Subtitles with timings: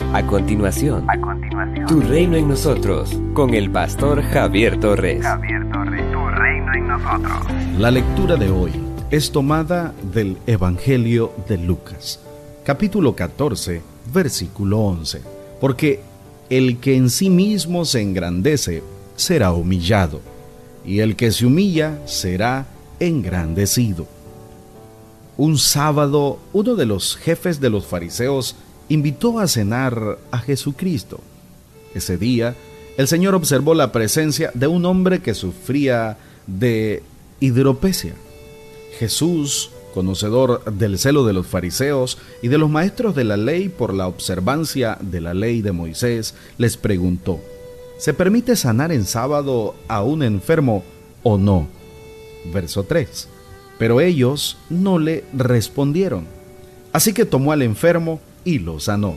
[0.00, 5.22] A continuación, a continuación, Tu reino en nosotros, con el pastor Javier Torres.
[5.22, 7.78] Javier Torres, Tu reino en nosotros.
[7.78, 8.72] La lectura de hoy
[9.10, 12.20] es tomada del Evangelio de Lucas,
[12.64, 13.82] capítulo 14,
[14.12, 15.20] versículo 11.
[15.60, 16.00] Porque
[16.48, 18.82] el que en sí mismo se engrandece
[19.16, 20.20] será humillado,
[20.86, 22.66] y el que se humilla será
[22.98, 24.06] engrandecido.
[25.36, 28.56] Un sábado, uno de los jefes de los fariseos
[28.88, 31.20] invitó a cenar a Jesucristo.
[31.94, 32.54] Ese día,
[32.96, 37.02] el Señor observó la presencia de un hombre que sufría de
[37.40, 38.14] hidropesia.
[38.98, 43.94] Jesús, conocedor del celo de los fariseos y de los maestros de la ley por
[43.94, 47.40] la observancia de la ley de Moisés, les preguntó,
[47.98, 50.82] ¿se permite sanar en sábado a un enfermo
[51.22, 51.68] o no?
[52.52, 53.28] Verso 3.
[53.78, 56.26] Pero ellos no le respondieron.
[56.92, 59.16] Así que tomó al enfermo y lo sanó.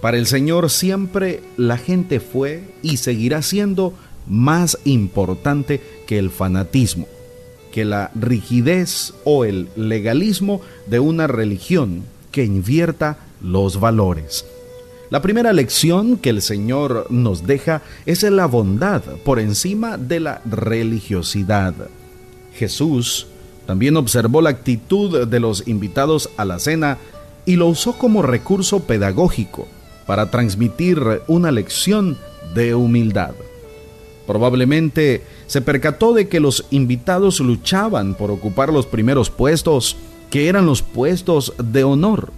[0.00, 3.94] Para el Señor siempre la gente fue y seguirá siendo
[4.26, 7.06] más importante que el fanatismo,
[7.72, 14.44] que la rigidez o el legalismo de una religión que invierta los valores.
[15.08, 20.42] La primera lección que el Señor nos deja es la bondad por encima de la
[20.44, 21.74] religiosidad.
[22.54, 23.28] Jesús
[23.66, 26.98] también observó la actitud de los invitados a la cena
[27.46, 29.66] y lo usó como recurso pedagógico
[30.04, 32.18] para transmitir una lección
[32.54, 33.32] de humildad.
[34.26, 39.96] Probablemente se percató de que los invitados luchaban por ocupar los primeros puestos,
[40.30, 42.32] que eran los puestos de honor.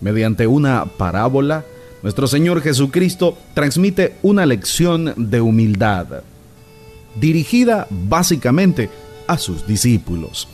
[0.00, 1.64] Mediante una parábola,
[2.02, 6.22] nuestro Señor Jesucristo transmite una lección de humildad,
[7.14, 8.88] dirigida básicamente
[9.26, 10.48] a sus discípulos.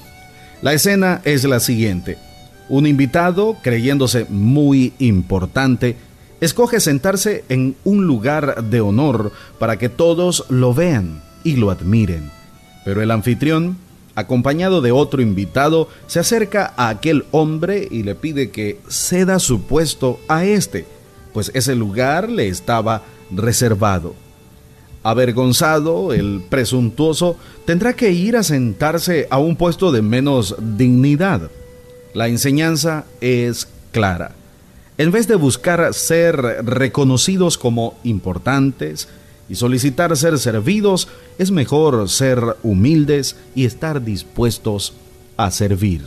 [0.62, 2.25] La escena es la siguiente.
[2.68, 5.96] Un invitado, creyéndose muy importante,
[6.40, 12.30] escoge sentarse en un lugar de honor para que todos lo vean y lo admiren.
[12.84, 13.76] Pero el anfitrión,
[14.14, 19.62] acompañado de otro invitado, se acerca a aquel hombre y le pide que ceda su
[19.62, 20.86] puesto a este,
[21.32, 24.14] pues ese lugar le estaba reservado.
[25.04, 31.48] Avergonzado, el presuntuoso tendrá que ir a sentarse a un puesto de menos dignidad.
[32.16, 34.30] La enseñanza es clara.
[34.96, 39.06] En vez de buscar ser reconocidos como importantes
[39.50, 44.94] y solicitar ser servidos, es mejor ser humildes y estar dispuestos
[45.36, 46.06] a servir.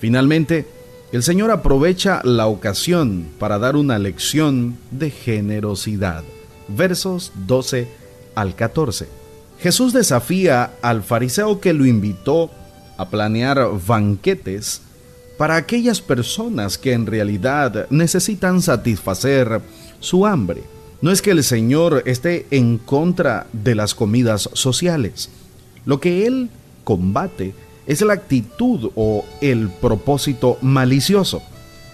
[0.00, 0.66] Finalmente,
[1.12, 6.24] el Señor aprovecha la ocasión para dar una lección de generosidad.
[6.66, 7.86] Versos 12
[8.34, 9.06] al 14.
[9.60, 12.50] Jesús desafía al fariseo que lo invitó
[12.96, 14.80] a planear banquetes
[15.36, 19.60] para aquellas personas que en realidad necesitan satisfacer
[20.00, 20.62] su hambre.
[21.00, 25.28] No es que el Señor esté en contra de las comidas sociales.
[25.84, 26.50] Lo que Él
[26.84, 27.54] combate
[27.86, 31.42] es la actitud o el propósito malicioso.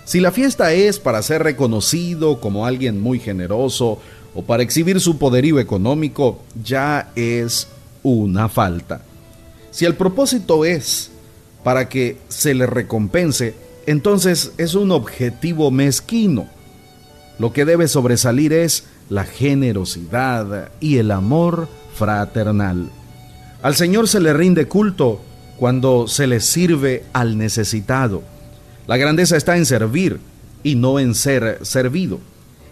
[0.04, 3.98] Si la fiesta es para ser reconocido como alguien muy generoso
[4.34, 7.68] o para exhibir su poderío económico, ya es
[8.02, 9.02] una falta.
[9.70, 11.09] Si el propósito es
[11.62, 13.54] para que se le recompense,
[13.86, 16.48] entonces es un objetivo mezquino.
[17.38, 22.90] Lo que debe sobresalir es la generosidad y el amor fraternal.
[23.62, 25.20] Al Señor se le rinde culto
[25.56, 28.22] cuando se le sirve al necesitado.
[28.86, 30.18] La grandeza está en servir
[30.62, 32.20] y no en ser servido.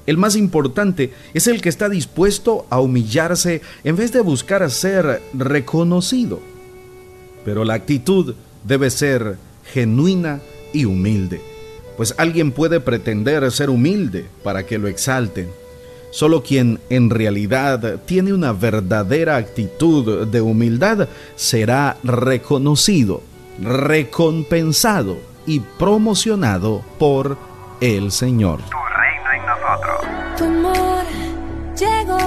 [0.07, 5.23] El más importante es el que está dispuesto a humillarse en vez de buscar ser
[5.35, 6.41] reconocido.
[7.45, 8.35] Pero la actitud
[8.69, 9.39] debe ser
[9.73, 10.41] genuina
[10.73, 11.41] y humilde,
[11.97, 15.51] pues alguien puede pretender ser humilde para que lo exalten.
[16.11, 23.23] Solo quien en realidad tiene una verdadera actitud de humildad será reconocido,
[23.61, 27.37] recompensado y promocionado por
[27.81, 28.61] el Señor.
[28.61, 29.99] Tu reino en nosotros.
[30.39, 31.05] Tu amor
[31.77, 32.19] llegó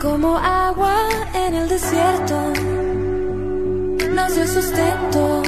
[0.00, 2.89] como agua en el desierto
[4.30, 5.42] nos dio sustento.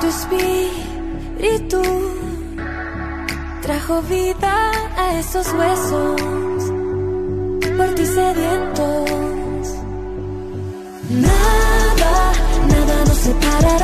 [0.00, 1.82] Tu espíritu
[3.62, 6.20] trajo vida a esos huesos,
[7.76, 9.66] por ti sedientos.
[11.10, 12.32] Nada,
[12.68, 13.75] nada nos separará.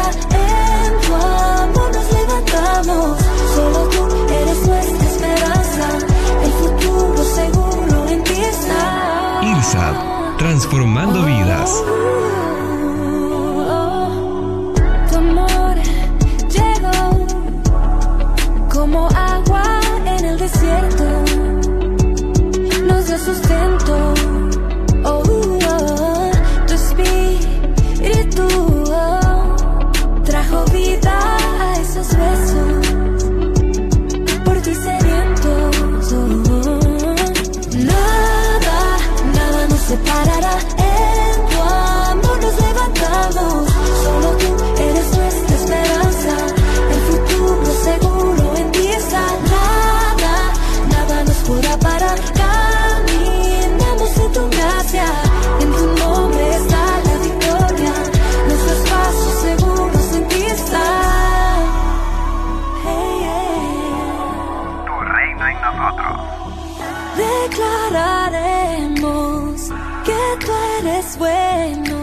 [70.39, 72.02] tú eres bueno.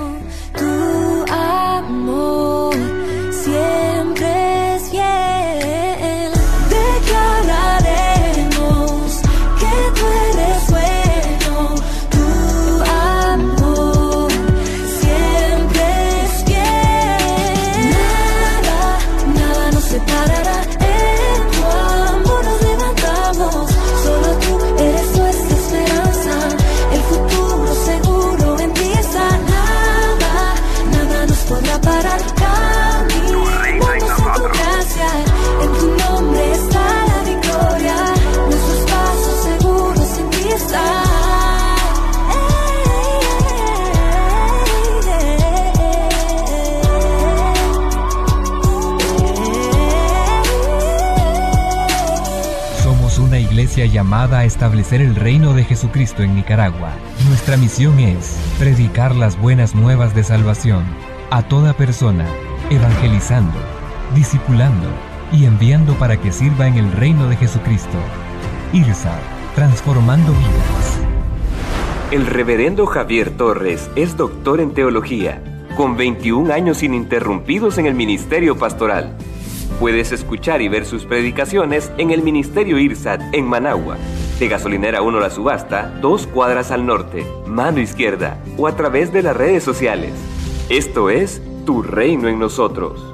[53.89, 56.91] Llamada a establecer el reino de Jesucristo en Nicaragua.
[57.27, 60.83] Nuestra misión es predicar las buenas nuevas de salvación
[61.31, 62.25] a toda persona,
[62.69, 63.57] evangelizando,
[64.15, 64.87] discipulando
[65.31, 67.97] y enviando para que sirva en el reino de Jesucristo.
[68.73, 69.17] IRSA,
[69.55, 70.99] transformando vidas.
[72.11, 75.43] El reverendo Javier Torres es doctor en teología,
[75.77, 79.15] con 21 años ininterrumpidos en el ministerio pastoral.
[79.79, 83.95] Puedes escuchar y ver sus predicaciones en el Ministerio IRSAT en Managua,
[84.37, 89.23] de Gasolinera 1 La Subasta, dos cuadras al norte, mano izquierda, o a través de
[89.23, 90.11] las redes sociales.
[90.67, 93.08] Esto es Tu Reino en Nosotros.